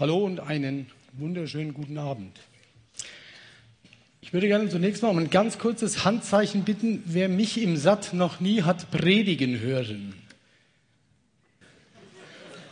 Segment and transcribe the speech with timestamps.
[0.00, 2.40] Hallo und einen wunderschönen guten Abend.
[4.22, 8.14] Ich würde gerne zunächst mal um ein ganz kurzes Handzeichen bitten, wer mich im Satt
[8.14, 10.14] noch nie hat predigen hören.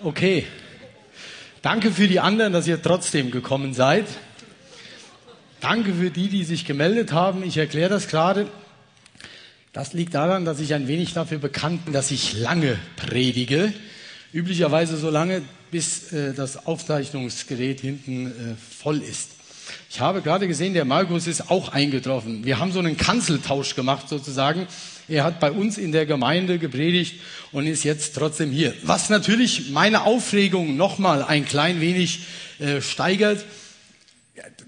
[0.03, 0.47] Okay.
[1.61, 4.07] Danke für die anderen, dass ihr trotzdem gekommen seid.
[5.61, 7.43] Danke für die, die sich gemeldet haben.
[7.43, 8.47] Ich erkläre das gerade.
[9.75, 13.75] Das liegt daran, dass ich ein wenig dafür bekannt bin, dass ich lange predige.
[14.33, 18.31] Üblicherweise so lange, bis äh, das Aufzeichnungsgerät hinten äh,
[18.83, 19.31] voll ist.
[19.91, 22.45] Ich habe gerade gesehen, der Markus ist auch eingetroffen.
[22.45, 24.67] Wir haben so einen Kanzeltausch gemacht sozusagen.
[25.09, 27.21] Er hat bei uns in der Gemeinde gepredigt
[27.53, 28.75] und ist jetzt trotzdem hier.
[28.83, 32.21] Was natürlich meine Aufregung nochmal ein klein wenig
[32.59, 33.45] äh, steigert.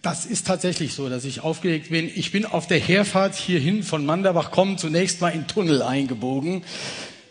[0.03, 2.11] Das ist tatsächlich so, dass ich aufgeregt bin.
[2.15, 6.65] Ich bin auf der Herfahrt hierhin von Manderbach kommen zunächst mal in Tunnel eingebogen.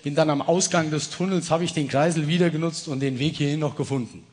[0.04, 3.36] Bin dann am Ausgang des Tunnels, habe ich den Kreisel wieder genutzt und den Weg
[3.36, 4.24] hierhin noch gefunden.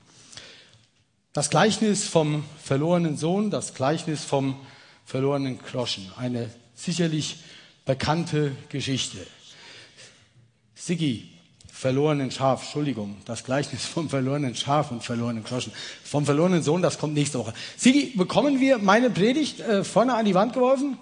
[1.33, 4.56] Das Gleichnis vom verlorenen Sohn, das Gleichnis vom
[5.05, 6.11] verlorenen Groschen.
[6.17, 7.41] Eine sicherlich
[7.84, 9.19] bekannte Geschichte.
[10.75, 11.31] Siggi,
[11.73, 15.73] verlorenen Schaf, Entschuldigung, das Gleichnis vom verlorenen Schaf und verlorenen Groschen.
[16.05, 17.53] Vom verlorenen Sohn, das kommt nächste Woche.
[17.77, 20.97] Siggi, bekommen wir meine Predigt äh, vorne an die Wand geworfen?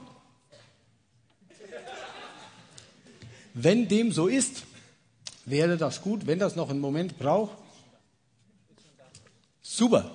[3.55, 4.65] Wenn dem so ist,
[5.47, 7.57] wäre das gut, wenn das noch einen Moment braucht.
[9.63, 10.11] Super.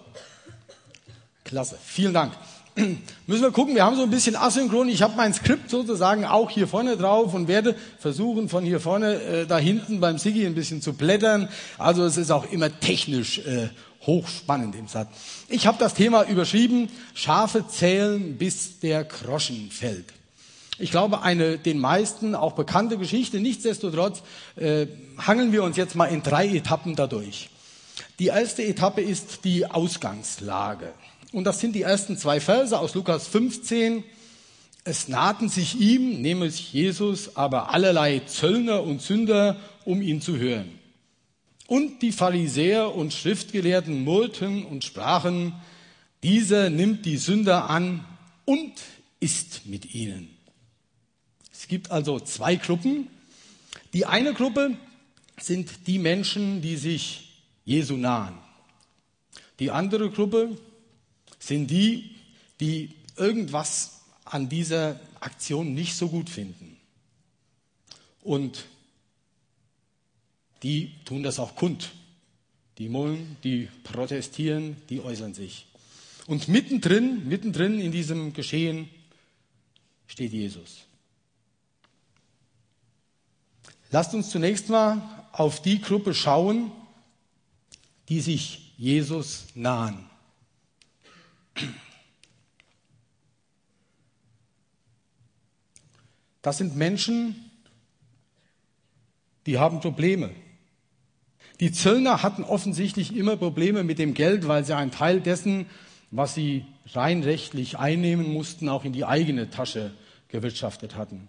[1.45, 1.77] Klasse.
[1.83, 2.33] Vielen Dank.
[3.27, 4.89] Müssen wir gucken, wir haben so ein bisschen asynchron.
[4.89, 9.15] Ich habe mein Skript sozusagen auch hier vorne drauf und werde versuchen, von hier vorne
[9.15, 11.49] äh, da hinten beim Sigi ein bisschen zu blättern.
[11.77, 13.69] Also es ist auch immer technisch äh,
[14.05, 15.09] hochspannend im Satz.
[15.47, 20.18] Ich habe das Thema überschrieben, Schafe zählen, bis der Groschen fällt.
[20.79, 23.39] Ich glaube, eine den meisten auch bekannte Geschichte.
[23.39, 24.23] Nichtsdestotrotz
[24.55, 27.49] äh, hangeln wir uns jetzt mal in drei Etappen dadurch.
[28.19, 30.93] Die erste Etappe ist die Ausgangslage.
[31.31, 34.03] Und das sind die ersten zwei Verse aus Lukas 15.
[34.85, 40.71] Es nahten sich ihm, nämlich Jesus, aber allerlei Zöllner und Sünder, um ihn zu hören.
[41.67, 45.53] Und die Pharisäer und Schriftgelehrten murrten und sprachen,
[46.23, 48.03] dieser nimmt die Sünder an
[48.45, 48.73] und
[49.19, 50.38] isst mit ihnen.
[51.59, 53.09] Es gibt also zwei Gruppen.
[53.91, 54.77] Die eine Gruppe
[55.37, 58.37] sind die Menschen, die sich Jesu nahen.
[59.59, 60.57] Die andere Gruppe
[61.37, 62.15] sind die,
[62.61, 66.77] die irgendwas an dieser Aktion nicht so gut finden.
[68.21, 68.63] Und
[70.63, 71.91] die tun das auch kund.
[72.77, 75.67] Die mullen, die protestieren, die äußern sich.
[76.25, 78.87] Und mittendrin, mittendrin in diesem Geschehen
[80.07, 80.85] steht Jesus.
[83.91, 85.01] Lasst uns zunächst mal
[85.31, 86.71] auf die Gruppe schauen,
[88.07, 90.05] die sich Jesus nahen.
[96.41, 97.35] Das sind Menschen,
[99.45, 100.31] die haben Probleme.
[101.59, 105.65] Die Zöllner hatten offensichtlich immer Probleme mit dem Geld, weil sie einen Teil dessen,
[106.11, 109.93] was sie rein rechtlich einnehmen mussten, auch in die eigene Tasche
[110.29, 111.27] gewirtschaftet hatten.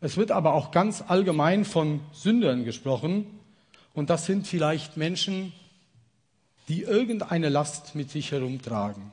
[0.00, 3.26] Es wird aber auch ganz allgemein von Sündern gesprochen,
[3.94, 5.52] und das sind vielleicht Menschen,
[6.68, 9.10] die irgendeine Last mit sich herumtragen.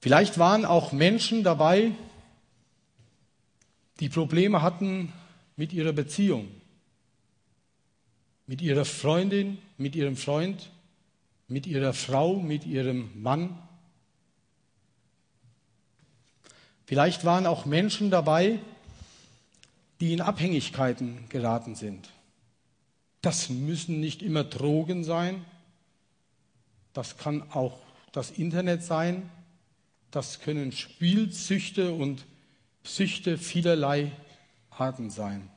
[0.00, 1.92] Vielleicht waren auch Menschen dabei,
[4.00, 5.12] die Probleme hatten
[5.56, 6.48] mit ihrer Beziehung,
[8.46, 10.70] mit ihrer Freundin, mit ihrem Freund,
[11.48, 13.58] mit ihrer Frau, mit ihrem Mann.
[16.86, 18.58] Vielleicht waren auch Menschen dabei,
[20.00, 22.10] die in Abhängigkeiten geraten sind.
[23.22, 25.44] Das müssen nicht immer Drogen sein.
[26.92, 27.78] Das kann auch
[28.12, 29.30] das Internet sein.
[30.10, 32.24] Das können Spielsüchte und
[32.82, 34.12] Süchte vielerlei
[34.70, 35.48] Arten sein.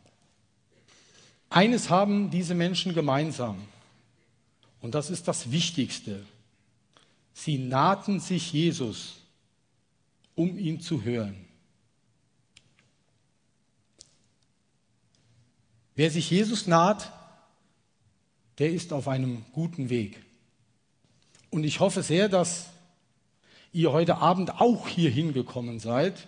[1.49, 3.57] Eines haben diese Menschen gemeinsam.
[4.81, 6.25] Und das ist das Wichtigste.
[7.33, 9.17] Sie nahten sich Jesus,
[10.37, 11.35] um ihn zu hören.
[15.95, 17.11] Wer sich Jesus naht,
[18.59, 20.23] der ist auf einem guten Weg.
[21.49, 22.67] Und ich hoffe sehr, dass
[23.73, 26.27] ihr heute Abend auch hier hingekommen seid,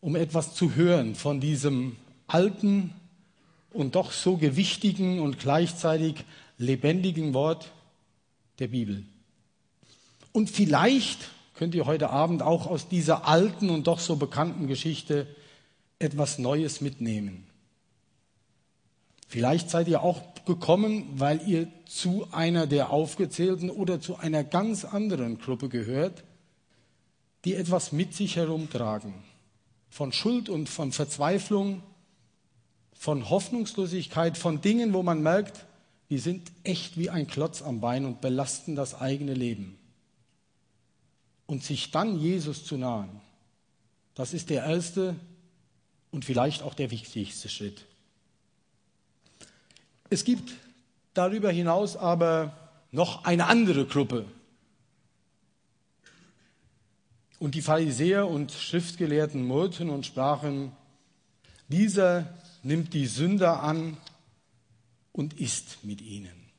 [0.00, 1.96] um etwas zu hören von diesem
[2.26, 2.92] alten
[3.70, 6.24] und doch so gewichtigen und gleichzeitig
[6.58, 7.70] lebendigen Wort
[8.58, 9.04] der Bibel.
[10.32, 11.30] Und vielleicht
[11.62, 15.28] könnt ihr heute Abend auch aus dieser alten und doch so bekannten Geschichte
[16.00, 17.46] etwas Neues mitnehmen.
[19.28, 24.84] Vielleicht seid ihr auch gekommen, weil ihr zu einer der aufgezählten oder zu einer ganz
[24.84, 26.24] anderen Gruppe gehört,
[27.44, 29.14] die etwas mit sich herumtragen.
[29.88, 31.80] Von Schuld und von Verzweiflung,
[32.92, 35.64] von Hoffnungslosigkeit, von Dingen, wo man merkt,
[36.10, 39.78] die sind echt wie ein Klotz am Bein und belasten das eigene Leben.
[41.46, 43.20] Und sich dann Jesus zu nahen,
[44.14, 45.16] das ist der erste
[46.10, 47.86] und vielleicht auch der wichtigste Schritt.
[50.10, 50.52] Es gibt
[51.14, 52.56] darüber hinaus aber
[52.90, 54.26] noch eine andere Gruppe.
[57.38, 60.72] Und die Pharisäer und Schriftgelehrten murrten und sprachen,
[61.68, 63.96] dieser nimmt die Sünder an
[65.10, 66.50] und isst mit ihnen.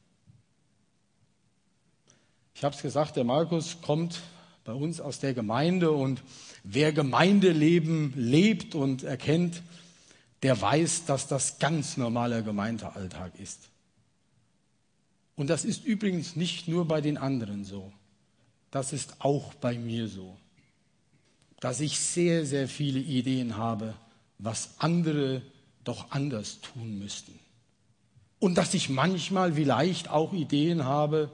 [2.56, 4.22] Ich habe es gesagt, der Markus kommt
[4.64, 6.24] bei uns aus der Gemeinde und
[6.64, 9.62] wer Gemeindeleben lebt und erkennt,
[10.42, 13.70] der weiß, dass das ganz normaler Gemeindealltag ist.
[15.36, 17.92] Und das ist übrigens nicht nur bei den anderen so.
[18.72, 20.38] Das ist auch bei mir so.
[21.60, 23.96] Dass ich sehr, sehr viele Ideen habe,
[24.38, 25.42] was andere
[25.84, 27.40] doch anders tun müssten.
[28.40, 31.32] Und dass ich manchmal vielleicht auch Ideen habe,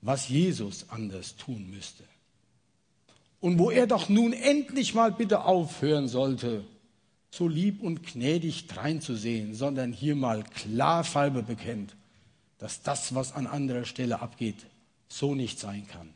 [0.00, 2.04] was Jesus anders tun müsste.
[3.40, 6.64] Und wo er doch nun endlich mal bitte aufhören sollte,
[7.30, 11.94] so lieb und gnädig dreinzusehen, sondern hier mal klar Falbe bekennt,
[12.58, 14.66] dass das, was an anderer Stelle abgeht,
[15.08, 16.08] so nicht sein kann.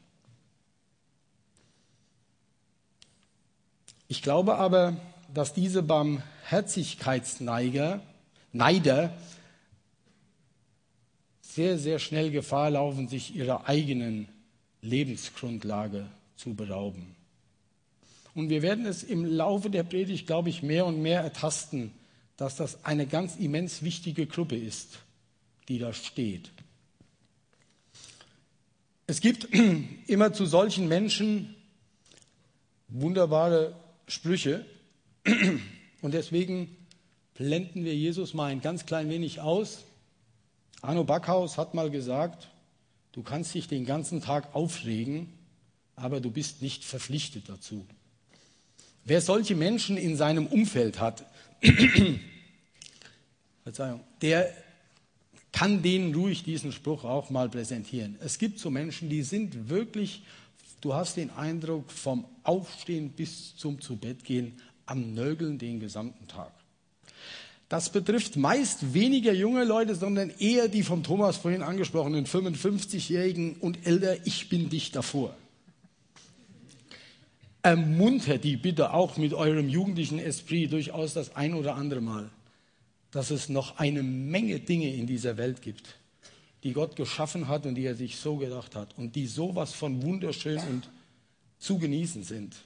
[4.09, 4.97] Ich glaube aber,
[5.33, 8.03] dass diese Barmherzigkeitsneiger,
[8.53, 9.17] Neider,
[11.41, 14.29] sehr, sehr schnell Gefahr laufen, sich ihrer eigenen
[14.83, 16.07] Lebensgrundlage
[16.43, 17.15] zu berauben.
[18.35, 21.93] Und wir werden es im Laufe der Predigt, glaube ich, mehr und mehr ertasten,
[22.37, 24.99] dass das eine ganz immens wichtige Gruppe ist,
[25.69, 26.51] die da steht.
[29.07, 29.49] Es gibt
[30.07, 31.55] immer zu solchen Menschen
[32.89, 33.75] wunderbare
[34.07, 34.65] Sprüche.
[36.03, 36.77] Und deswegen
[37.35, 39.85] blenden wir Jesus mal ein ganz klein wenig aus.
[40.81, 42.49] Arno Backhaus hat mal gesagt,
[43.13, 45.33] du kannst dich den ganzen Tag aufregen,
[45.97, 47.87] aber du bist nicht verpflichtet dazu.
[49.05, 51.25] Wer solche Menschen in seinem Umfeld hat,
[53.65, 54.53] Verzeihung, der
[55.53, 58.17] kann denen ruhig diesen Spruch auch mal präsentieren.
[58.21, 60.23] Es gibt so Menschen, die sind wirklich,
[60.81, 64.55] du hast den Eindruck, vom Aufstehen bis zum Zubettgehen
[64.87, 66.53] am Nörgeln den gesamten Tag.
[67.69, 73.87] Das betrifft meist weniger junge Leute, sondern eher die vom Thomas vorhin angesprochenen 55-Jährigen und
[73.87, 75.35] älter, ich bin dich davor.
[77.63, 82.29] Ermuntert die bitte auch mit eurem jugendlichen Esprit durchaus das ein oder andere Mal,
[83.13, 85.95] dass es noch eine Menge Dinge in dieser Welt gibt,
[86.65, 90.03] die Gott geschaffen hat und die er sich so gedacht hat und die sowas von
[90.03, 90.91] wunderschön und
[91.59, 92.57] zu genießen sind,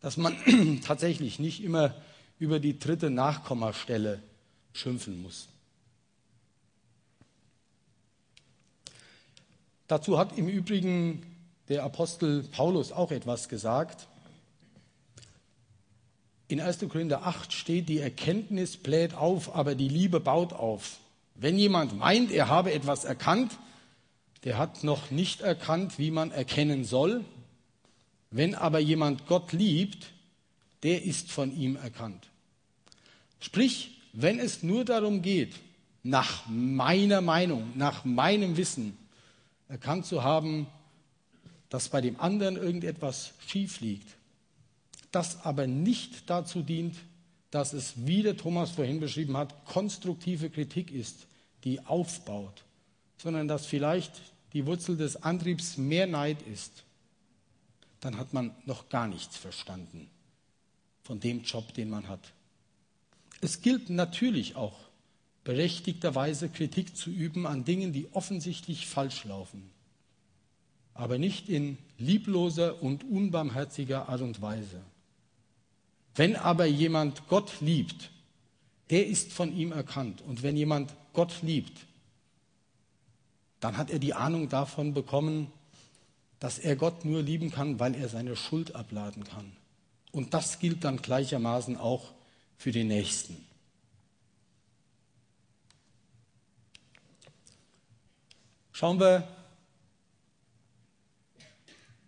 [0.00, 0.36] dass man
[0.84, 1.94] tatsächlich nicht immer
[2.38, 4.20] über die dritte Nachkommastelle
[4.74, 5.48] schimpfen muss.
[9.86, 11.22] Dazu hat im Übrigen
[11.68, 14.08] der Apostel Paulus auch etwas gesagt.
[16.48, 16.80] In 1.
[16.88, 20.98] Korinther 8 steht, die Erkenntnis bläht auf, aber die Liebe baut auf.
[21.34, 23.56] Wenn jemand meint, er habe etwas erkannt,
[24.44, 27.24] der hat noch nicht erkannt, wie man erkennen soll.
[28.30, 30.12] Wenn aber jemand Gott liebt,
[30.82, 32.28] der ist von ihm erkannt.
[33.40, 35.54] Sprich, wenn es nur darum geht,
[36.02, 38.96] nach meiner Meinung, nach meinem Wissen
[39.68, 40.66] erkannt zu haben,
[41.70, 44.08] dass bei dem anderen irgendetwas schief liegt,
[45.14, 46.96] das aber nicht dazu dient,
[47.50, 51.26] dass es, wie der Thomas vorhin beschrieben hat, konstruktive Kritik ist,
[51.62, 52.64] die aufbaut,
[53.16, 54.20] sondern dass vielleicht
[54.52, 56.84] die Wurzel des Antriebs mehr Neid ist,
[58.00, 60.08] dann hat man noch gar nichts verstanden
[61.02, 62.32] von dem Job, den man hat.
[63.40, 64.78] Es gilt natürlich auch,
[65.44, 69.70] berechtigterweise Kritik zu üben an Dingen, die offensichtlich falsch laufen,
[70.94, 74.80] aber nicht in liebloser und unbarmherziger Art und Weise.
[76.14, 78.10] Wenn aber jemand Gott liebt,
[78.90, 80.22] der ist von ihm erkannt.
[80.22, 81.86] Und wenn jemand Gott liebt,
[83.60, 85.50] dann hat er die Ahnung davon bekommen,
[86.38, 89.56] dass er Gott nur lieben kann, weil er seine Schuld abladen kann.
[90.12, 92.12] Und das gilt dann gleichermaßen auch
[92.56, 93.44] für den Nächsten.
[98.72, 99.26] Schauen wir,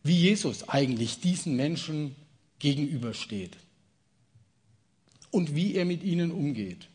[0.03, 2.15] wie Jesus eigentlich diesen Menschen
[2.59, 3.57] gegenübersteht
[5.37, 6.89] und wie er mit ihnen umgeht.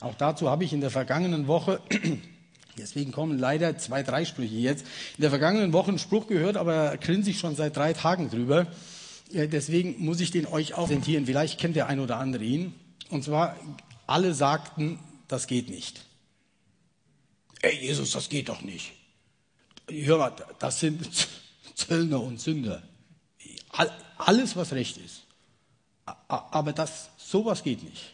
[0.00, 1.82] Auch dazu habe ich in der vergangenen Woche,
[2.78, 4.86] deswegen kommen leider zwei, drei Sprüche jetzt,
[5.18, 8.66] in der vergangenen Woche einen Spruch gehört, aber grinse ich schon seit drei Tagen drüber.
[9.30, 11.26] Deswegen muss ich den euch auch präsentieren.
[11.26, 12.72] Vielleicht kennt der ein oder andere ihn.
[13.10, 13.54] Und zwar,
[14.06, 16.00] alle sagten, das geht nicht.
[17.60, 18.92] Ey, Jesus, das geht doch nicht.
[19.90, 21.06] Hör mal, das sind
[21.74, 22.82] Zöllner und Sünder.
[24.16, 25.27] Alles, was recht ist.
[26.28, 28.12] Aber das, sowas geht nicht.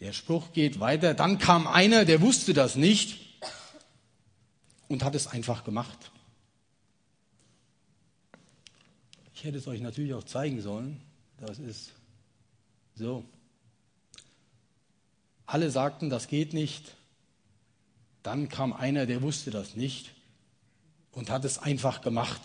[0.00, 1.14] Der Spruch geht weiter.
[1.14, 3.18] Dann kam einer, der wusste das nicht
[4.88, 6.10] und hat es einfach gemacht.
[9.34, 11.00] Ich hätte es euch natürlich auch zeigen sollen.
[11.38, 11.92] Das ist
[12.94, 13.24] so.
[15.46, 16.94] Alle sagten, das geht nicht.
[18.22, 20.12] Dann kam einer, der wusste das nicht
[21.12, 22.40] und hat es einfach gemacht.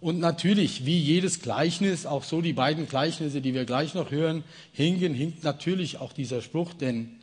[0.00, 4.44] Und natürlich, wie jedes Gleichnis, auch so die beiden Gleichnisse, die wir gleich noch hören,
[4.72, 7.20] hingen, hinkt natürlich auch dieser Spruch, denn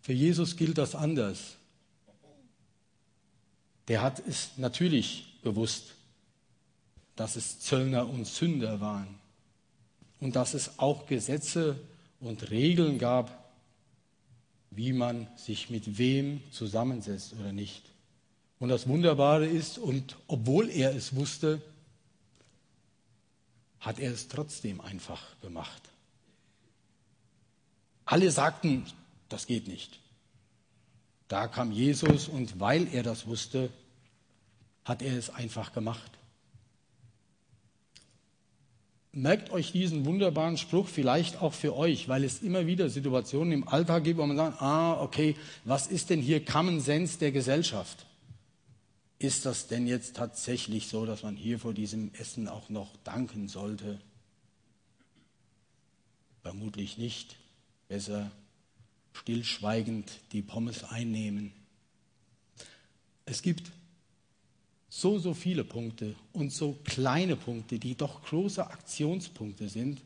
[0.00, 1.56] für Jesus gilt das anders.
[3.88, 5.94] Der hat es natürlich gewusst,
[7.16, 9.08] dass es Zöllner und Sünder waren
[10.20, 11.76] und dass es auch Gesetze
[12.20, 13.52] und Regeln gab,
[14.70, 17.82] wie man sich mit wem zusammensetzt oder nicht.
[18.60, 21.60] Und das Wunderbare ist, und obwohl er es wusste,
[23.80, 25.82] hat er es trotzdem einfach gemacht.
[28.04, 28.84] Alle sagten,
[29.28, 29.98] das geht nicht.
[31.28, 33.70] Da kam Jesus und weil er das wusste,
[34.84, 36.10] hat er es einfach gemacht.
[39.12, 43.68] Merkt euch diesen wunderbaren Spruch vielleicht auch für euch, weil es immer wieder Situationen im
[43.68, 48.06] Alltag gibt, wo man sagt, ah, okay, was ist denn hier Common Sense der Gesellschaft?
[49.20, 53.48] Ist das denn jetzt tatsächlich so, dass man hier vor diesem Essen auch noch danken
[53.48, 54.00] sollte?
[56.40, 57.36] Vermutlich nicht.
[57.86, 58.30] Besser
[59.12, 61.52] stillschweigend die Pommes einnehmen.
[63.26, 63.70] Es gibt
[64.88, 70.00] so, so viele Punkte und so kleine Punkte, die doch große Aktionspunkte sind,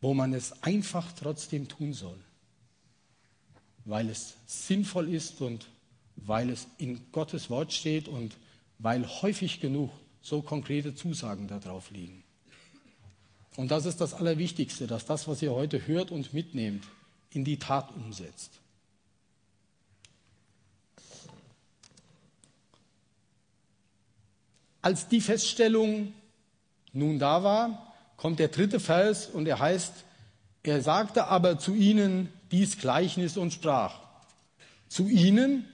[0.00, 2.18] wo man es einfach trotzdem tun soll,
[3.84, 5.68] weil es sinnvoll ist und
[6.26, 8.36] weil es in Gottes Wort steht und
[8.78, 9.90] weil häufig genug
[10.22, 12.22] so konkrete Zusagen darauf liegen.
[13.56, 16.84] Und das ist das Allerwichtigste, dass das, was ihr heute hört und mitnehmt,
[17.30, 18.50] in die Tat umsetzt.
[24.80, 26.12] Als die Feststellung
[26.92, 29.92] nun da war, kommt der dritte Vers und er heißt,
[30.64, 34.00] er sagte aber zu ihnen dies Gleichnis und sprach.
[34.88, 35.66] Zu ihnen,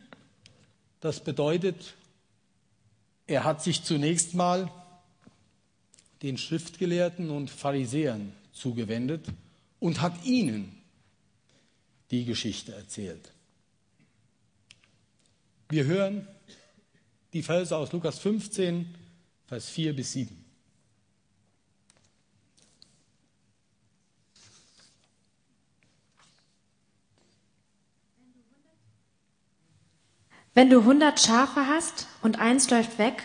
[1.01, 1.95] das bedeutet,
[3.27, 4.71] er hat sich zunächst mal
[6.23, 9.27] den Schriftgelehrten und Pharisäern zugewendet
[9.79, 10.83] und hat ihnen
[12.11, 13.33] die Geschichte erzählt.
[15.69, 16.27] Wir hören
[17.33, 18.95] die Verse aus Lukas 15,
[19.47, 20.48] Vers 4 bis 7.
[30.55, 33.23] Wenn du hundert Schafe hast und eins läuft weg,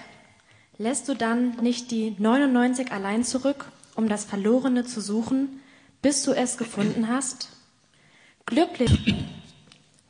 [0.78, 3.66] lässt du dann nicht die 99 allein zurück,
[3.96, 5.62] um das Verlorene zu suchen,
[6.02, 7.50] bis du es gefunden hast?
[8.46, 9.16] Glücklich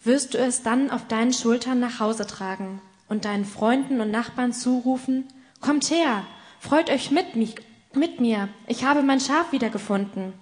[0.04, 4.54] wirst du es dann auf deinen Schultern nach Hause tragen und deinen Freunden und Nachbarn
[4.54, 5.26] zurufen,
[5.64, 6.26] Kommt her,
[6.60, 7.56] freut euch mit, mich,
[7.94, 10.34] mit mir, ich habe mein Schaf wiedergefunden.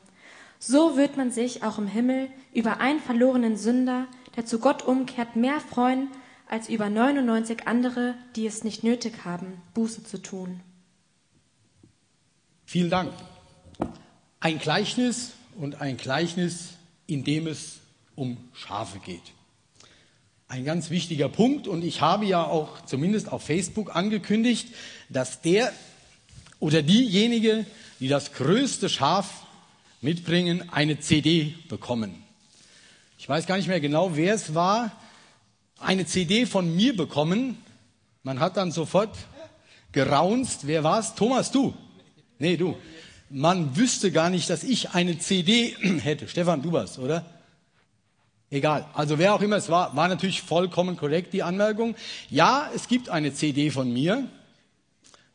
[0.58, 5.36] So wird man sich auch im Himmel über einen verlorenen Sünder, der zu Gott umkehrt,
[5.36, 6.08] mehr freuen,
[6.51, 10.60] als über 99 andere, die es nicht nötig haben, Buße zu tun.
[12.65, 13.13] Vielen Dank.
[14.41, 16.74] Ein Gleichnis und ein Gleichnis,
[17.08, 17.79] in dem es
[18.15, 19.22] um Schafe geht.
[20.50, 24.75] Ein ganz wichtiger Punkt und ich habe ja auch zumindest auf Facebook angekündigt,
[25.08, 25.72] dass der
[26.60, 27.65] oder diejenige,
[28.01, 29.46] die das größte Schaf
[30.01, 32.22] mitbringen, eine CD bekommen.
[33.17, 34.91] Ich weiß gar nicht mehr genau, wer es war,
[35.82, 37.58] eine CD von mir bekommen.
[38.24, 39.16] Man hat dann sofort
[39.92, 40.68] geraunzt.
[40.68, 41.16] Wer war's?
[41.16, 41.74] Thomas, du?
[42.40, 42.78] Nee, du.
[43.30, 46.28] Man wüsste gar nicht, dass ich eine CD hätte.
[46.28, 47.26] Stefan, du warst, oder?
[48.50, 48.86] Egal.
[48.94, 51.96] Also wer auch immer es war, war natürlich vollkommen korrekt, die Anmerkung.
[52.30, 54.28] Ja, es gibt eine CD von mir.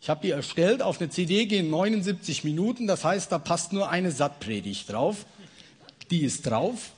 [0.02, 0.82] Ich habe die erstellt.
[0.82, 2.86] Auf eine CD gehen 79 Minuten.
[2.86, 5.24] Das heißt, da passt nur eine Sattpredigt drauf.
[6.10, 6.92] Die ist drauf.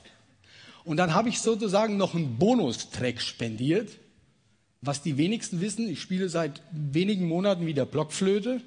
[0.83, 3.91] Und dann habe ich sozusagen noch einen Bonustrack spendiert.
[4.81, 8.61] Was die wenigsten wissen, ich spiele seit wenigen Monaten wieder Blockflöte.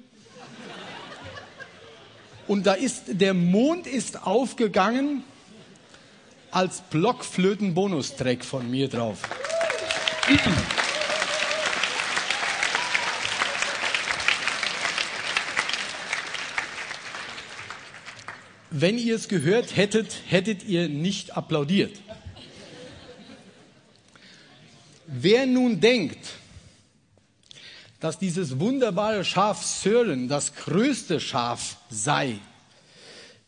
[2.47, 5.23] Und da ist, der Mond ist aufgegangen,
[6.51, 9.21] als Blockflöten-Bonustrack von mir drauf.
[18.75, 21.95] Wenn ihr es gehört hättet, hättet ihr nicht applaudiert.
[25.05, 26.17] Wer nun denkt,
[27.99, 32.39] dass dieses wunderbare Schaf Sören das größte Schaf sei,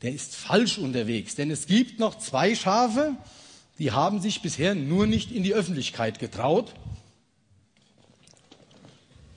[0.03, 1.33] der ist falsch unterwegs.
[1.33, 3.15] Denn es gibt noch zwei Schafe,
[3.79, 6.75] die haben sich bisher nur nicht in die Öffentlichkeit getraut.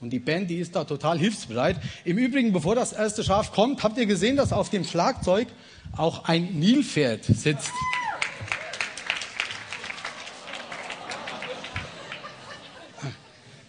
[0.01, 1.77] Und die Band, die ist da total hilfsbereit.
[2.05, 5.47] Im Übrigen, bevor das erste Schaf kommt, habt ihr gesehen, dass auf dem Schlagzeug
[5.95, 7.71] auch ein Nilpferd sitzt.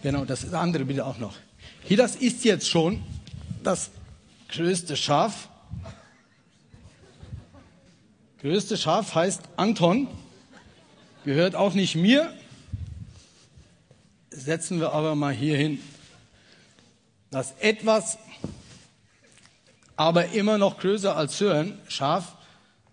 [0.01, 1.35] Genau, das andere bitte auch noch.
[1.83, 3.03] Hier, das ist jetzt schon
[3.63, 3.91] das
[4.49, 5.49] größte Schaf.
[8.41, 10.07] Größte Schaf heißt Anton,
[11.23, 12.33] gehört auch nicht mir.
[14.31, 15.79] Setzen wir aber mal hier hin.
[17.29, 18.17] Das etwas,
[20.01, 22.35] aber immer noch größer als Sören, Schaf,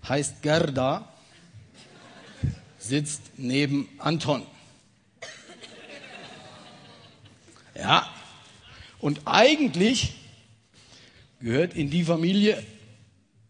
[0.06, 1.08] heißt Gerda,
[2.78, 4.42] sitzt neben Anton.
[7.74, 8.06] Ja,
[8.98, 10.16] und eigentlich
[11.40, 12.62] gehört in die Familie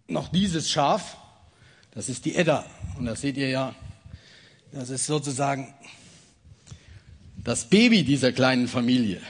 [0.07, 1.17] noch dieses Schaf,
[1.91, 2.65] das ist die Edda.
[2.97, 3.75] Und das seht ihr ja,
[4.71, 5.75] das ist sozusagen
[7.43, 9.21] das Baby dieser kleinen Familie.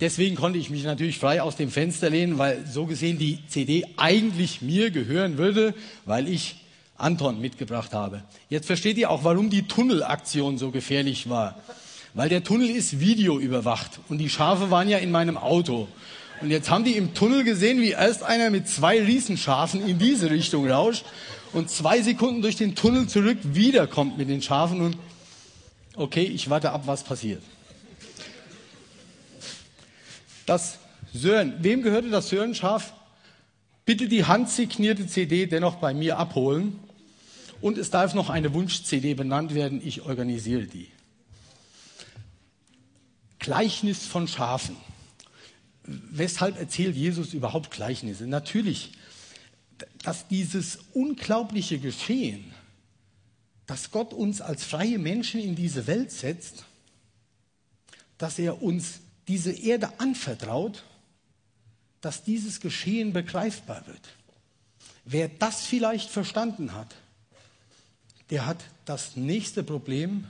[0.00, 3.86] Deswegen konnte ich mich natürlich frei aus dem Fenster lehnen, weil so gesehen die CD
[3.96, 5.74] eigentlich mir gehören würde,
[6.04, 6.56] weil ich
[6.96, 8.22] Anton mitgebracht habe.
[8.48, 11.58] Jetzt versteht ihr auch, warum die Tunnelaktion so gefährlich war.
[12.12, 15.88] Weil der Tunnel ist videoüberwacht und die Schafe waren ja in meinem Auto.
[16.40, 20.30] Und jetzt haben die im Tunnel gesehen, wie erst einer mit zwei Riesenschafen in diese
[20.30, 21.04] Richtung rauscht
[21.52, 24.96] und zwei Sekunden durch den Tunnel zurück wiederkommt mit den Schafen und
[25.96, 27.42] okay, ich warte ab, was passiert.
[30.46, 30.78] Das
[31.12, 32.92] Sören, wem gehörte das Sören-Schaf?
[33.84, 36.78] Bitte die handsignierte CD dennoch bei mir abholen.
[37.60, 39.80] Und es darf noch eine Wunsch-CD benannt werden.
[39.84, 40.88] Ich organisiere die.
[43.38, 44.76] Gleichnis von Schafen.
[45.84, 48.26] Weshalb erzählt Jesus überhaupt Gleichnisse?
[48.26, 48.92] Natürlich,
[50.02, 52.52] dass dieses unglaubliche Geschehen,
[53.66, 56.64] dass Gott uns als freie Menschen in diese Welt setzt,
[58.18, 60.84] dass er uns diese Erde anvertraut,
[62.00, 64.08] dass dieses Geschehen begreifbar wird.
[65.04, 66.94] Wer das vielleicht verstanden hat,
[68.30, 70.26] der hat das nächste Problem,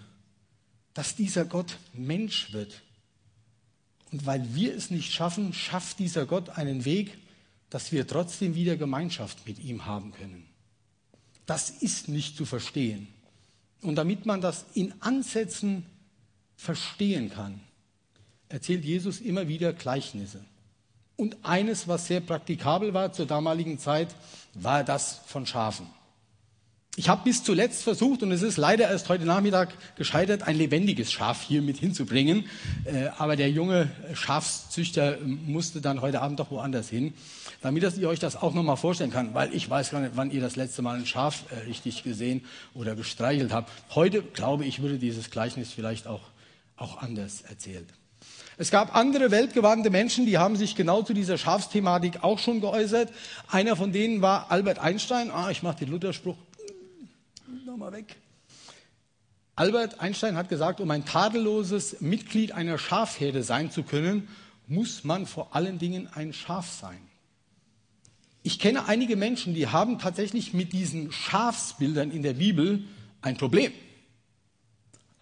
[0.95, 2.83] dass dieser Gott Mensch wird
[4.15, 7.19] und weil wir es nicht schaffen, schafft dieser Gott einen Weg,
[7.71, 10.47] dass wir trotzdem wieder Gemeinschaft mit ihm haben können.
[11.47, 13.09] Das ist nicht zu verstehen.
[13.83, 15.85] Und damit man das in Ansätzen
[16.57, 17.61] verstehen kann,
[18.55, 20.39] erzählt Jesus immer wieder Gleichnisse.
[21.17, 24.15] Und eines, was sehr praktikabel war zur damaligen Zeit,
[24.55, 25.87] war das von Schafen.
[26.95, 31.11] Ich habe bis zuletzt versucht, und es ist leider erst heute Nachmittag gescheitert, ein lebendiges
[31.11, 32.45] Schaf hier mit hinzubringen.
[32.85, 37.13] Äh, aber der junge Schafszüchter musste dann heute Abend doch woanders hin,
[37.61, 40.41] damit ihr euch das auch nochmal vorstellen kann, weil ich weiß gar nicht, wann ihr
[40.41, 43.73] das letzte Mal ein Schaf äh, richtig gesehen oder gestreichelt habt.
[43.97, 46.23] Heute, glaube ich, würde dieses Gleichnis vielleicht auch,
[46.77, 47.89] auch anders erzählt.
[48.57, 53.13] Es gab andere weltgewandte Menschen, die haben sich genau zu dieser Schafsthematik auch schon geäußert.
[53.49, 55.31] Einer von denen war Albert Einstein.
[55.31, 56.37] Ah, ich mache den Lutherspruch
[57.65, 58.17] nochmal weg.
[59.57, 64.29] Albert Einstein hat gesagt, um ein tadelloses Mitglied einer Schafherde sein zu können,
[64.69, 67.01] muss man vor allen Dingen ein Schaf sein.
[68.45, 72.85] Ich kenne einige Menschen, die haben tatsächlich mit diesen Schafsbildern in der Bibel
[73.23, 73.73] ein Problem.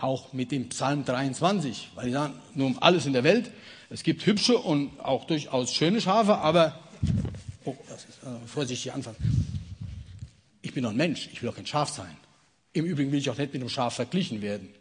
[0.03, 3.53] Auch mit dem Psalm 23, weil die sagen, nur um alles in der Welt.
[3.89, 6.77] Es gibt hübsche und auch durchaus schöne Schafe, aber,
[7.65, 9.17] oh, das ist äh, vorsichtig anfangen.
[10.61, 12.17] Ich bin doch ein Mensch, ich will doch kein Schaf sein.
[12.73, 14.75] Im Übrigen will ich auch nicht mit einem Schaf verglichen werden.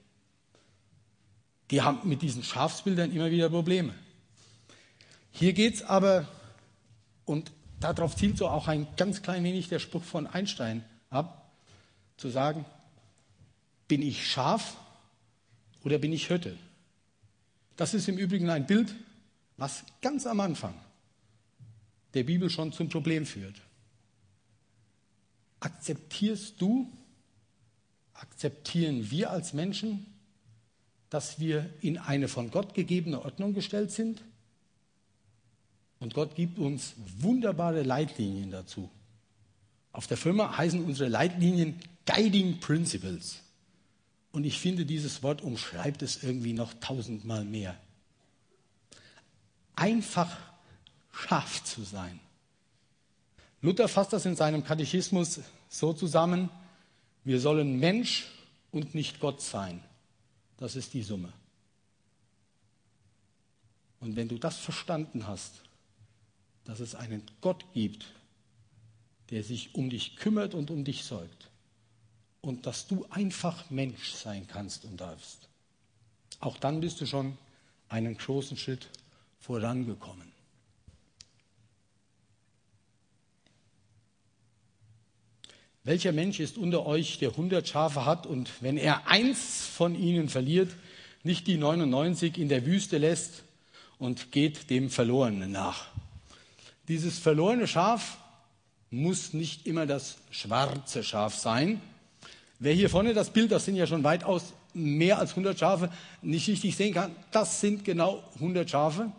[1.69, 3.93] Die haben mit diesen Schafsbildern immer wieder Probleme.
[5.29, 6.27] Hier geht es aber,
[7.25, 11.51] und darauf zielt so auch ein ganz klein wenig der Spruch von Einstein ab,
[12.17, 12.65] zu sagen,
[13.87, 14.77] bin ich Schaf
[15.83, 16.57] oder bin ich Hütte?
[17.75, 18.93] Das ist im Übrigen ein Bild,
[19.57, 20.73] was ganz am Anfang
[22.13, 23.55] der Bibel schon zum Problem führt.
[25.59, 26.91] Akzeptierst du
[28.21, 30.05] akzeptieren wir als Menschen,
[31.09, 34.23] dass wir in eine von Gott gegebene Ordnung gestellt sind.
[35.99, 38.89] Und Gott gibt uns wunderbare Leitlinien dazu.
[39.91, 43.41] Auf der Firma heißen unsere Leitlinien Guiding Principles.
[44.31, 47.77] Und ich finde, dieses Wort umschreibt es irgendwie noch tausendmal mehr.
[49.75, 50.37] Einfach
[51.11, 52.19] scharf zu sein.
[53.61, 56.49] Luther fasst das in seinem Katechismus so zusammen,
[57.23, 58.27] wir sollen Mensch
[58.71, 59.83] und nicht Gott sein.
[60.57, 61.31] Das ist die Summe.
[63.99, 65.61] Und wenn du das verstanden hast,
[66.63, 68.07] dass es einen Gott gibt,
[69.29, 71.50] der sich um dich kümmert und um dich sorgt,
[72.41, 75.47] und dass du einfach Mensch sein kannst und darfst,
[76.39, 77.37] auch dann bist du schon
[77.89, 78.87] einen großen Schritt
[79.39, 80.31] vorangekommen.
[85.83, 90.29] Welcher Mensch ist unter euch, der 100 Schafe hat und wenn er eins von ihnen
[90.29, 90.71] verliert,
[91.23, 93.43] nicht die 99 in der Wüste lässt
[93.97, 95.87] und geht dem Verlorenen nach?
[96.87, 98.17] Dieses verlorene Schaf
[98.91, 101.81] muss nicht immer das schwarze Schaf sein.
[102.63, 105.89] Wer hier vorne das Bild, das sind ja schon weitaus mehr als 100 Schafe,
[106.21, 109.11] nicht richtig sehen kann, das sind genau 100 Schafe.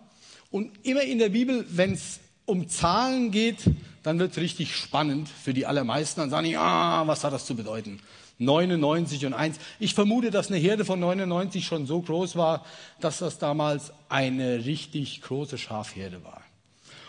[0.52, 3.64] Und immer in der Bibel, wenn es um Zahlen geht,
[4.04, 6.20] dann wird es richtig spannend für die allermeisten.
[6.20, 7.98] Dann sagen die, ah, was hat das zu bedeuten?
[8.38, 9.58] 99 und 1.
[9.80, 12.64] Ich vermute, dass eine Herde von 99 schon so groß war,
[13.00, 16.42] dass das damals eine richtig große Schafherde war.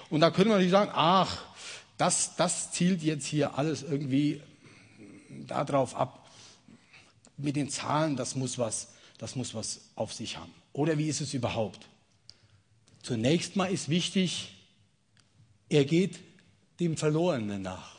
[0.10, 1.43] Und da können wir natürlich sagen, ach,
[2.00, 4.41] das, das zielt jetzt hier alles irgendwie
[5.48, 6.22] darauf ab.
[7.38, 10.54] Mit den Zahlen, das muss was, das muss was auf sich haben.
[10.74, 11.88] Oder wie ist es überhaupt?
[13.02, 14.56] Zunächst mal ist wichtig,
[15.69, 16.19] er geht
[16.80, 17.93] dem Verlorenen nach.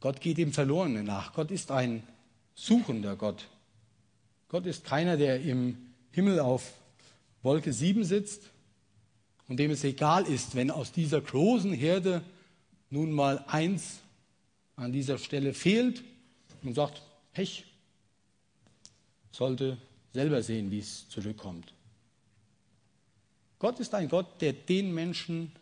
[0.00, 1.34] Gott geht dem Verlorenen nach.
[1.34, 2.02] Gott ist ein
[2.54, 3.46] suchender Gott.
[4.48, 5.76] Gott ist keiner, der im
[6.10, 6.72] Himmel auf
[7.42, 8.42] Wolke 7 sitzt
[9.48, 12.22] und dem es egal ist, wenn aus dieser großen Herde
[12.90, 13.98] nun mal eins
[14.80, 16.02] an dieser Stelle fehlt
[16.62, 17.02] und sagt,
[17.34, 17.66] Pech,
[19.30, 19.76] sollte
[20.12, 21.74] selber sehen, wie es zurückkommt.
[23.58, 25.52] Gott ist ein Gott, der den Menschen,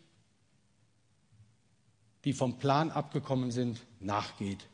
[2.24, 4.64] die vom Plan abgekommen sind, nachgeht.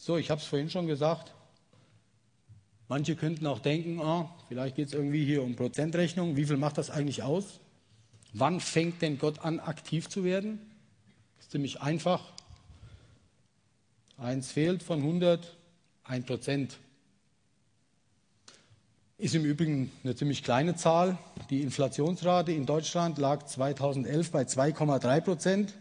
[0.00, 1.34] So, ich habe es vorhin schon gesagt.
[2.88, 6.36] Manche könnten auch denken, oh, vielleicht geht es irgendwie hier um Prozentrechnung.
[6.36, 7.60] Wie viel macht das eigentlich aus?
[8.32, 10.60] Wann fängt denn Gott an, aktiv zu werden?
[11.36, 12.32] Das ist ziemlich einfach.
[14.18, 15.56] Eins fehlt von 100,
[16.04, 16.78] ein Prozent.
[19.18, 21.18] Ist im Übrigen eine ziemlich kleine Zahl.
[21.48, 25.74] Die Inflationsrate in Deutschland lag 2011 bei 2,3 Prozent.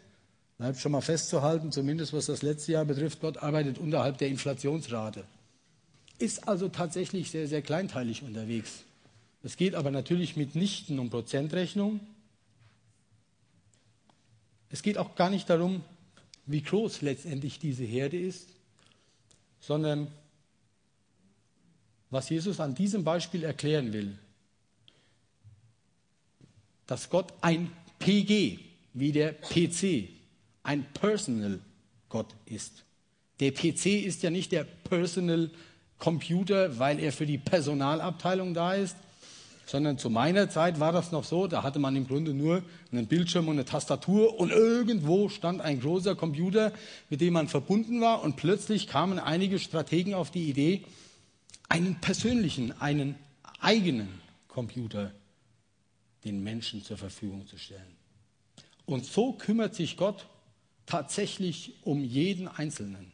[0.58, 5.26] Bleibt schon mal festzuhalten, zumindest was das letzte Jahr betrifft, Gott arbeitet unterhalb der Inflationsrate.
[6.18, 8.86] Ist also tatsächlich sehr, sehr kleinteilig unterwegs.
[9.44, 12.00] Es geht aber natürlich mitnichten um Prozentrechnung.
[14.70, 15.84] Es geht auch gar nicht darum,
[16.46, 18.50] wie groß letztendlich diese Herde ist,
[19.60, 20.08] sondern
[22.10, 24.18] was Jesus an diesem Beispiel erklären will,
[26.86, 28.60] dass Gott ein PG,
[28.94, 30.10] wie der PC,
[30.64, 31.60] ein Personal
[32.10, 32.84] Gott ist.
[33.40, 35.50] Der PC ist ja nicht der Personal
[35.98, 38.96] Computer, weil er für die Personalabteilung da ist,
[39.66, 43.08] sondern zu meiner Zeit war das noch so, da hatte man im Grunde nur einen
[43.08, 46.72] Bildschirm und eine Tastatur und irgendwo stand ein großer Computer,
[47.10, 50.84] mit dem man verbunden war und plötzlich kamen einige Strategen auf die Idee,
[51.68, 53.16] einen persönlichen, einen
[53.60, 54.10] eigenen
[54.48, 55.12] Computer
[56.24, 57.96] den Menschen zur Verfügung zu stellen.
[58.86, 60.28] Und so kümmert sich Gott
[60.86, 63.12] tatsächlich um jeden Einzelnen.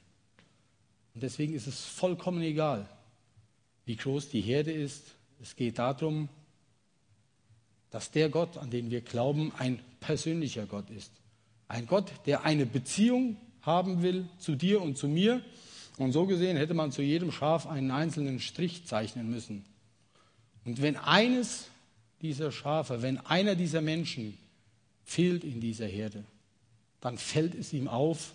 [1.14, 2.88] Und deswegen ist es vollkommen egal,
[3.86, 5.16] wie groß die Herde ist.
[5.42, 6.30] Es geht darum,
[7.92, 11.12] dass der Gott, an den wir glauben, ein persönlicher Gott ist.
[11.68, 15.42] Ein Gott, der eine Beziehung haben will zu dir und zu mir
[15.98, 19.64] und so gesehen hätte man zu jedem Schaf einen einzelnen Strich zeichnen müssen.
[20.66, 21.68] Und wenn eines
[22.22, 24.38] dieser Schafe, wenn einer dieser Menschen
[25.04, 26.24] fehlt in dieser Herde,
[27.02, 28.34] dann fällt es ihm auf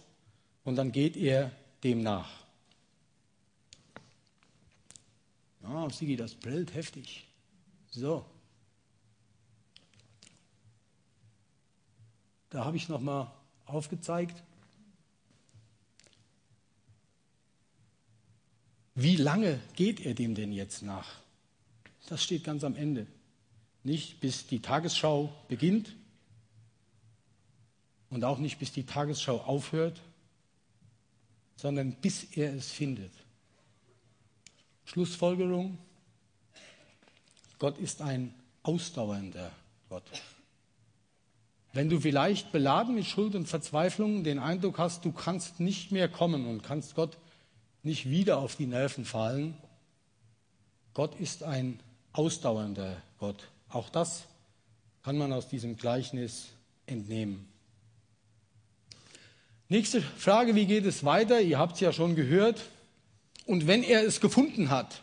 [0.65, 1.51] und dann geht er
[1.83, 2.31] dem nach.
[5.63, 7.27] Ah, Sigi, das brillt heftig.
[7.91, 8.25] So.
[12.57, 13.31] Da habe ich nochmal
[13.67, 14.43] aufgezeigt.
[18.95, 21.21] Wie lange geht er dem denn jetzt nach?
[22.07, 23.07] Das steht ganz am Ende.
[23.85, 25.95] Nicht bis die Tagesschau beginnt
[28.09, 30.01] und auch nicht bis die Tagesschau aufhört,
[31.57, 33.13] sondern bis er es findet.
[34.87, 35.77] Schlussfolgerung,
[37.59, 39.53] Gott ist ein ausdauernder
[39.91, 40.11] Gott.
[41.77, 46.09] Wenn du vielleicht beladen mit Schuld und Verzweiflung den Eindruck hast, du kannst nicht mehr
[46.09, 47.19] kommen und kannst Gott
[47.83, 49.55] nicht wieder auf die Nerven fallen,
[50.95, 51.79] Gott ist ein
[52.15, 53.49] ausdauernder Gott.
[53.69, 54.25] Auch das
[55.03, 56.47] kann man aus diesem Gleichnis
[56.87, 57.47] entnehmen.
[59.69, 61.43] Nächste Frage, wie geht es weiter?
[61.43, 62.71] Ihr habt es ja schon gehört.
[63.45, 65.03] Und wenn er es gefunden hat,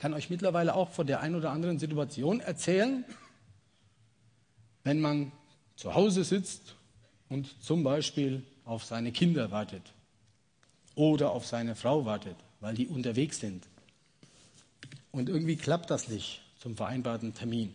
[0.00, 3.04] kann euch mittlerweile auch von der einen oder anderen Situation erzählen,
[4.84, 5.32] wenn man
[5.76, 6.76] zu Hause sitzt
[7.28, 9.82] und zum Beispiel auf seine Kinder wartet
[10.94, 13.66] oder auf seine Frau wartet, weil die unterwegs sind.
[15.10, 17.74] Und irgendwie klappt das nicht zum vereinbarten Termin.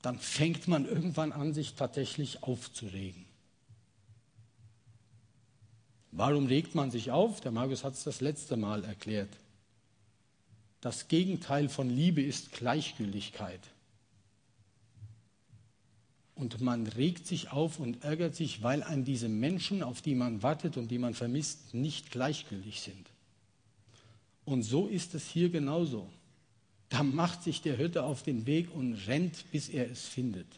[0.00, 3.24] Dann fängt man irgendwann an, sich tatsächlich aufzuregen.
[6.10, 7.40] Warum regt man sich auf?
[7.40, 9.30] Der Markus hat es das letzte Mal erklärt.
[10.80, 13.60] Das Gegenteil von Liebe ist Gleichgültigkeit.
[16.42, 20.42] Und man regt sich auf und ärgert sich, weil an diese Menschen, auf die man
[20.42, 23.06] wartet und die man vermisst, nicht gleichgültig sind.
[24.44, 26.10] Und so ist es hier genauso.
[26.88, 30.48] Da macht sich der Hirte auf den Weg und rennt, bis er es findet.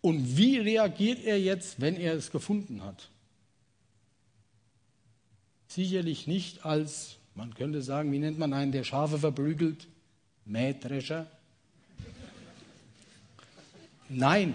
[0.00, 3.10] Und wie reagiert er jetzt, wenn er es gefunden hat?
[5.66, 9.88] Sicherlich nicht als, man könnte sagen, wie nennt man einen, der Schafe verprügelt?
[10.46, 11.30] Mähdrescher.
[14.08, 14.54] Nein.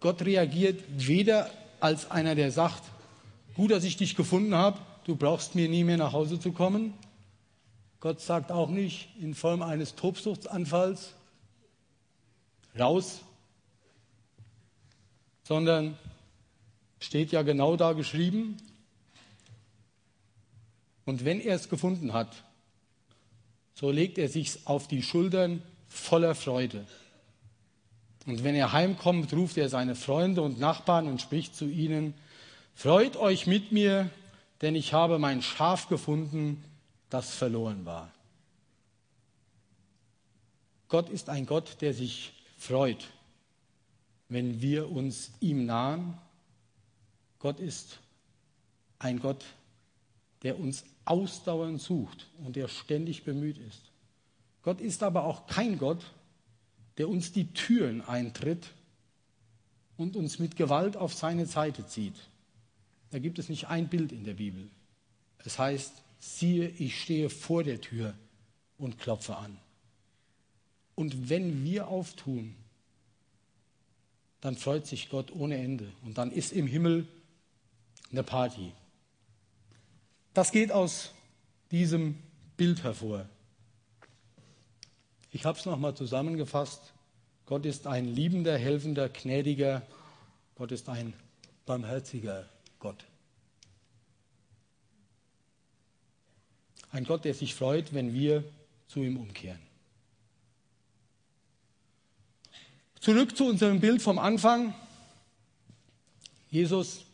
[0.00, 2.82] Gott reagiert weder als einer, der sagt,
[3.54, 6.94] gut, dass ich dich gefunden habe, du brauchst mir nie mehr nach Hause zu kommen.
[8.00, 11.14] Gott sagt auch nicht in Form eines Tobsuchtsanfalls,
[12.78, 13.20] raus,
[15.42, 15.98] sondern
[17.00, 18.56] steht ja genau da geschrieben.
[21.04, 22.44] Und wenn er es gefunden hat,
[23.74, 26.86] so legt er sich auf die Schultern voller Freude.
[28.30, 32.14] Und wenn er heimkommt, ruft er seine Freunde und Nachbarn und spricht zu ihnen,
[32.76, 34.08] Freut euch mit mir,
[34.62, 36.62] denn ich habe mein Schaf gefunden,
[37.10, 38.08] das verloren war.
[40.86, 43.08] Gott ist ein Gott, der sich freut,
[44.28, 46.16] wenn wir uns ihm nahen.
[47.40, 47.98] Gott ist
[49.00, 49.44] ein Gott,
[50.44, 53.82] der uns ausdauernd sucht und der ständig bemüht ist.
[54.62, 56.04] Gott ist aber auch kein Gott,
[57.00, 58.74] der uns die Türen eintritt
[59.96, 62.28] und uns mit Gewalt auf seine Seite zieht.
[63.10, 64.68] Da gibt es nicht ein Bild in der Bibel.
[65.38, 68.12] Es heißt, siehe, ich stehe vor der Tür
[68.76, 69.56] und klopfe an.
[70.94, 72.54] Und wenn wir auftun,
[74.42, 75.90] dann freut sich Gott ohne Ende.
[76.02, 77.08] Und dann ist im Himmel
[78.10, 78.72] eine Party.
[80.34, 81.14] Das geht aus
[81.70, 82.18] diesem
[82.58, 83.26] Bild hervor.
[85.32, 86.92] Ich habe es nochmal zusammengefasst.
[87.46, 89.82] Gott ist ein liebender, helfender, gnädiger,
[90.56, 91.14] Gott ist ein
[91.66, 93.04] barmherziger Gott.
[96.92, 98.44] Ein Gott, der sich freut, wenn wir
[98.88, 99.60] zu ihm umkehren.
[103.00, 104.74] Zurück zu unserem Bild vom Anfang.
[106.50, 107.04] Jesus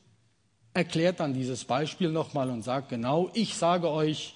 [0.73, 4.35] erklärt dann dieses Beispiel nochmal und sagt genau, ich sage euch,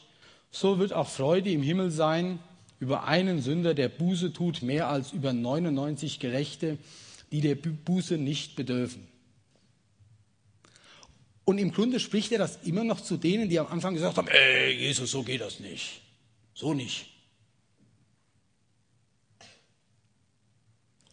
[0.51, 2.39] so wird auch Freude im Himmel sein
[2.81, 6.79] über einen Sünder, der Buße tut, mehr als über 99 Gerechte,
[7.31, 9.07] die der Buße nicht bedürfen.
[11.45, 14.29] Und im Grunde spricht er das immer noch zu denen, die am Anfang gesagt haben,
[14.29, 16.01] ey, Jesus, so geht das nicht.
[16.55, 17.07] So nicht.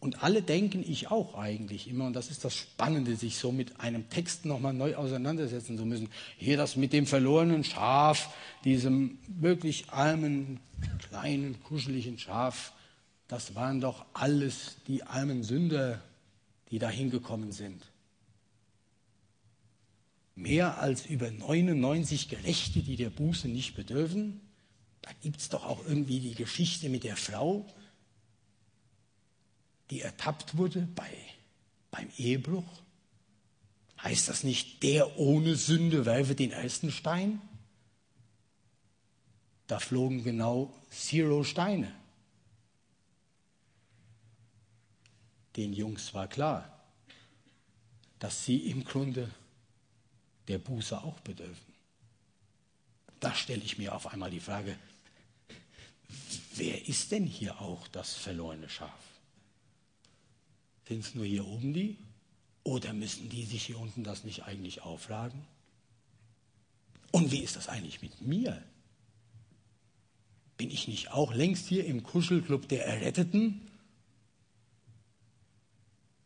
[0.00, 3.80] Und alle denken, ich auch eigentlich immer, und das ist das Spannende, sich so mit
[3.80, 6.08] einem Text nochmal neu auseinandersetzen zu müssen.
[6.36, 8.32] Hier das mit dem verlorenen Schaf,
[8.64, 10.60] diesem wirklich armen,
[11.08, 12.72] kleinen, kuscheligen Schaf,
[13.26, 16.00] das waren doch alles die armen Sünder,
[16.70, 17.82] die da hingekommen sind
[20.38, 24.40] mehr als über 99 Gerechte, die der Buße nicht bedürfen.
[25.02, 27.66] Da gibt es doch auch irgendwie die Geschichte mit der Frau,
[29.90, 31.10] die ertappt wurde bei,
[31.90, 32.82] beim Ehebruch.
[34.02, 37.40] Heißt das nicht, der ohne Sünde werfe den ersten Stein?
[39.66, 41.92] Da flogen genau Zero Steine.
[45.56, 46.80] Den Jungs war klar,
[48.18, 49.30] dass sie im Grunde
[50.46, 51.74] der Buße auch bedürfen.
[53.20, 54.78] Da stelle ich mir auf einmal die Frage,
[56.54, 59.07] wer ist denn hier auch das verlorene Schaf?
[60.88, 61.98] Sind es nur hier oben die?
[62.64, 65.42] Oder müssen die sich hier unten das nicht eigentlich aufladen?
[67.12, 68.62] Und wie ist das eigentlich mit mir?
[70.58, 73.70] bin ich nicht auch längst hier im Kuschelclub der Erretteten?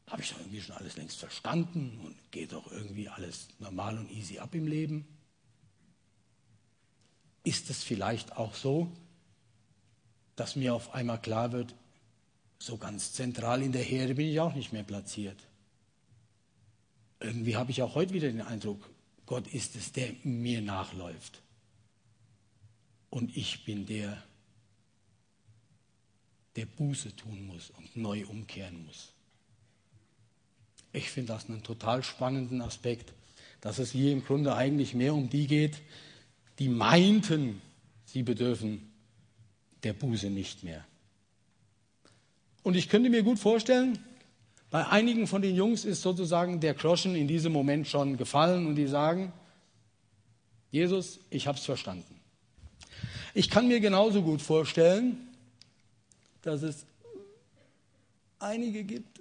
[0.08, 4.10] Habe ich doch irgendwie schon alles längst verstanden und geht doch irgendwie alles normal und
[4.10, 5.06] easy ab im Leben?
[7.44, 8.90] Ist es vielleicht auch so,
[10.34, 11.74] dass mir auf einmal klar wird,
[12.64, 15.48] so ganz zentral in der Herde bin ich auch nicht mehr platziert.
[17.18, 18.88] Irgendwie habe ich auch heute wieder den Eindruck,
[19.26, 21.42] Gott ist es, der mir nachläuft.
[23.10, 24.22] Und ich bin der,
[26.56, 29.12] der Buße tun muss und neu umkehren muss.
[30.92, 33.12] Ich finde das einen total spannenden Aspekt,
[33.60, 35.80] dass es hier im Grunde eigentlich mehr um die geht,
[36.58, 37.60] die meinten,
[38.04, 38.92] sie bedürfen
[39.82, 40.84] der Buße nicht mehr.
[42.62, 43.98] Und ich könnte mir gut vorstellen,
[44.70, 48.76] bei einigen von den Jungs ist sozusagen der Groschen in diesem Moment schon gefallen und
[48.76, 49.32] die sagen,
[50.70, 52.20] Jesus, ich habe es verstanden.
[53.34, 55.16] Ich kann mir genauso gut vorstellen,
[56.40, 56.86] dass es
[58.38, 59.20] einige gibt,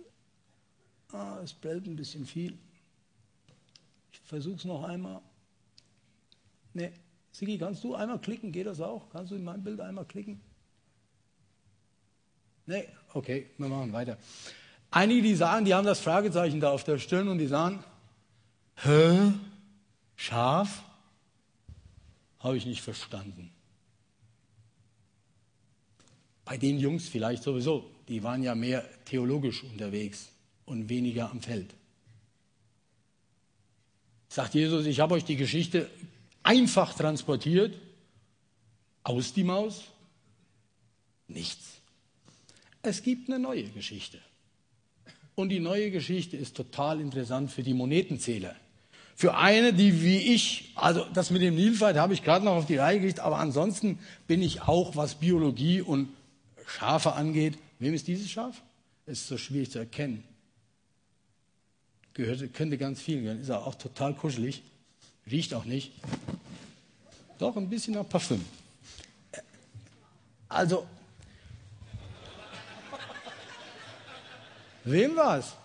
[1.11, 2.57] ah, es bellt ein bisschen viel.
[4.13, 5.21] Ich versuche es noch einmal.
[6.73, 6.91] Nee,
[7.31, 8.51] Sigi, kannst du einmal klicken?
[8.51, 9.09] Geht das auch?
[9.09, 10.39] Kannst du in mein Bild einmal klicken?
[12.65, 14.17] Nee, okay, wir machen weiter.
[14.91, 17.83] Einige, die sagen, die haben das Fragezeichen da auf der Stirn und die sagen,
[18.75, 19.31] hä?
[20.15, 20.83] Schaf?
[22.39, 23.51] Habe ich nicht verstanden.
[26.43, 30.29] Bei den Jungs vielleicht sowieso, die waren ja mehr theologisch unterwegs
[30.65, 31.73] und weniger am Feld.
[34.27, 35.89] Sagt Jesus, ich habe euch die Geschichte
[36.43, 37.77] einfach transportiert,
[39.03, 39.83] aus die Maus,
[41.27, 41.80] nichts.
[42.81, 44.19] Es gibt eine neue Geschichte.
[45.35, 48.55] Und die neue Geschichte ist total interessant für die Monetenzähler.
[49.15, 52.65] Für eine, die wie ich, also das mit dem Nilpferd habe ich gerade noch auf
[52.65, 56.09] die Reihe gekriegt, aber ansonsten bin ich auch, was Biologie und
[56.65, 57.57] Schafe angeht.
[57.79, 58.61] Wem ist dieses Schaf?
[59.05, 60.23] Es ist so schwierig zu erkennen.
[62.13, 63.41] Gehört, könnte ganz vielen gehören.
[63.41, 64.63] Ist auch total kuschelig.
[65.29, 65.91] Riecht auch nicht.
[67.37, 68.43] Doch ein bisschen nach Parfüm.
[70.49, 70.85] Also
[74.83, 75.55] Wem war's?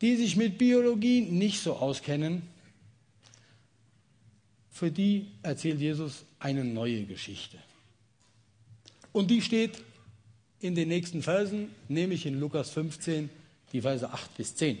[0.00, 2.42] Die sich mit Biologie nicht so auskennen,
[4.70, 7.58] für die erzählt Jesus eine neue Geschichte.
[9.12, 9.82] Und die steht
[10.60, 13.30] in den nächsten Versen, nämlich in Lukas 15,
[13.72, 14.78] die Verse 8 bis 10.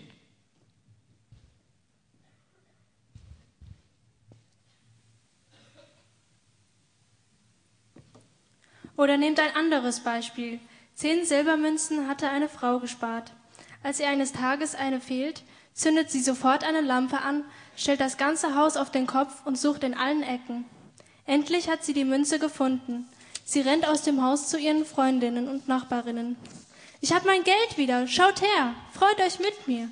[8.96, 10.58] Oder nehmt ein anderes Beispiel.
[10.94, 13.32] Zehn Silbermünzen hatte eine Frau gespart.
[13.82, 15.42] Als ihr eines Tages eine fehlt,
[15.74, 17.44] zündet sie sofort eine Lampe an,
[17.76, 20.64] stellt das ganze Haus auf den Kopf und sucht in allen Ecken.
[21.26, 23.06] Endlich hat sie die Münze gefunden.
[23.44, 26.36] Sie rennt aus dem Haus zu ihren Freundinnen und Nachbarinnen.
[27.00, 28.06] Ich habe mein Geld wieder.
[28.08, 28.74] Schaut her.
[28.92, 29.88] Freut euch mit mir.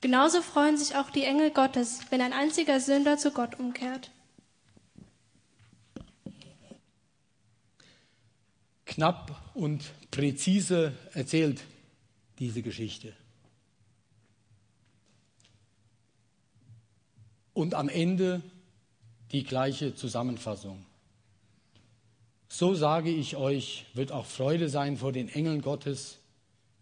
[0.00, 4.10] Genauso freuen sich auch die Engel Gottes, wenn ein einziger Sünder zu Gott umkehrt.
[8.94, 11.64] Knapp und präzise erzählt,
[12.38, 13.12] diese Geschichte.
[17.52, 18.42] Und am Ende
[19.32, 20.84] die gleiche Zusammenfassung.
[22.48, 26.18] So sage ich euch, wird auch Freude sein vor den Engeln Gottes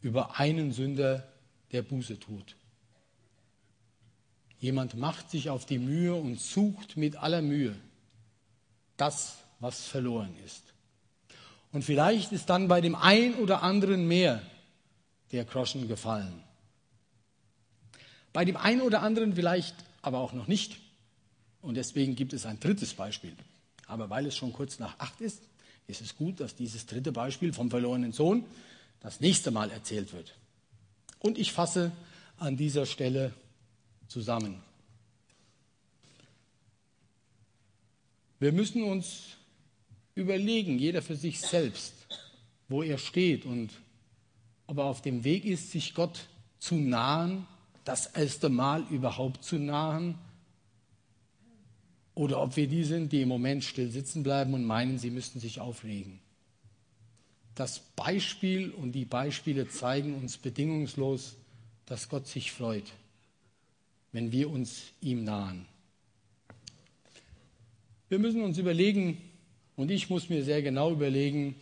[0.03, 1.27] über einen Sünder,
[1.71, 2.57] der Buße tut.
[4.59, 7.75] Jemand macht sich auf die Mühe und sucht mit aller Mühe
[8.99, 10.72] das, was verloren ist.
[11.73, 14.43] Und vielleicht ist dann bei dem ein oder anderen mehr
[15.33, 16.43] der Groschen gefallen.
[18.33, 20.79] Bei dem einen oder anderen vielleicht aber auch noch nicht.
[21.63, 23.35] Und deswegen gibt es ein drittes Beispiel.
[23.87, 25.43] Aber weil es schon kurz nach acht ist,
[25.87, 28.45] ist es gut, dass dieses dritte Beispiel vom verlorenen Sohn
[29.01, 30.35] das nächste Mal erzählt wird.
[31.19, 31.93] Und ich fasse
[32.39, 33.33] an dieser Stelle
[34.09, 34.63] zusammen.
[38.39, 39.37] Wir müssen uns
[40.15, 41.95] überlegen, jeder für sich selbst,
[42.69, 43.71] wo er steht und
[44.67, 46.27] ob er auf dem Weg ist, sich Gott
[46.59, 47.47] zu nahen,
[47.85, 50.17] das erste Mal überhaupt zu nahen,
[52.15, 55.41] oder ob wir die sind, die im Moment still sitzen bleiben und meinen, sie müssten
[55.41, 56.21] sich aufregen.
[57.55, 61.37] Das Beispiel und die Beispiele zeigen uns bedingungslos,
[61.87, 62.93] dass Gott sich freut,
[64.13, 65.67] wenn wir uns ihm nahen.
[68.09, 69.19] Wir müssen uns überlegen,
[69.77, 71.55] und ich muss mir sehr genau überlegen,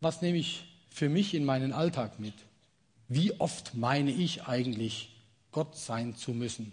[0.00, 2.34] was nehme ich für mich in meinen Alltag mit?
[3.08, 5.10] Wie oft meine ich eigentlich,
[5.52, 6.72] Gott sein zu müssen?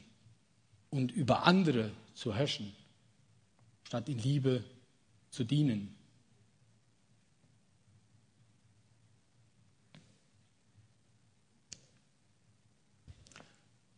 [0.89, 2.74] und über andere zu herrschen,
[3.84, 4.64] statt in Liebe
[5.30, 5.93] zu dienen.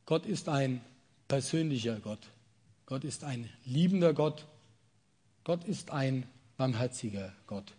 [0.05, 0.81] Gott ist ein
[1.27, 2.19] persönlicher Gott.
[2.87, 4.45] Gott ist ein liebender Gott.
[5.43, 6.27] Gott ist ein
[6.57, 7.73] barmherziger Gott.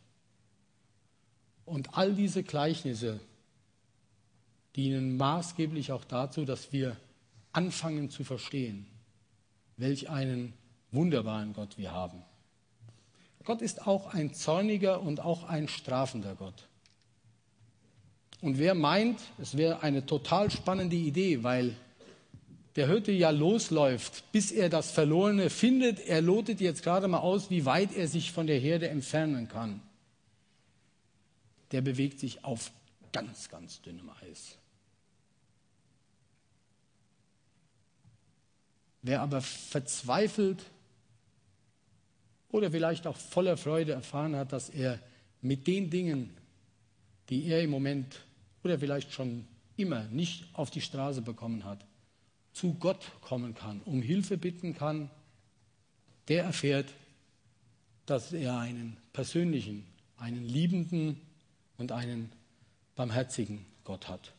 [1.64, 3.20] Und all diese Gleichnisse
[4.76, 6.96] dienen maßgeblich auch dazu, dass wir
[7.52, 8.86] anfangen zu verstehen,
[9.76, 10.52] welch einen
[10.92, 12.22] wunderbaren Gott wir haben.
[13.44, 16.68] Gott ist auch ein zorniger und auch ein strafender Gott.
[18.40, 21.74] Und wer meint, es wäre eine total spannende Idee, weil
[22.76, 26.00] der Hirte ja losläuft, bis er das Verlorene findet.
[26.00, 29.80] Er lotet jetzt gerade mal aus, wie weit er sich von der Herde entfernen kann.
[31.72, 32.70] Der bewegt sich auf
[33.12, 34.56] ganz, ganz dünnem Eis.
[39.02, 40.62] Wer aber verzweifelt
[42.50, 45.00] oder vielleicht auch voller Freude erfahren hat, dass er
[45.40, 46.36] mit den Dingen,
[47.30, 48.20] die er im Moment
[48.62, 49.46] oder vielleicht schon
[49.76, 51.84] immer nicht auf die Straße bekommen hat,
[52.52, 55.10] zu Gott kommen kann, um Hilfe bitten kann,
[56.28, 56.92] der erfährt,
[58.06, 59.86] dass er einen persönlichen,
[60.16, 61.20] einen liebenden
[61.78, 62.30] und einen
[62.96, 64.32] barmherzigen Gott hat.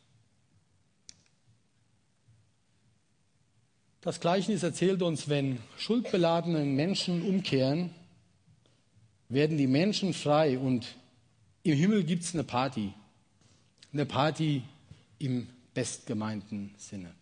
[4.01, 7.91] Das Gleichnis erzählt uns, wenn schuldbeladene Menschen umkehren,
[9.30, 10.95] werden die Menschen frei und
[11.64, 12.93] im Himmel gibt es eine Party.
[13.93, 14.64] Eine Party
[15.20, 17.14] im bestgemeinten Sinne.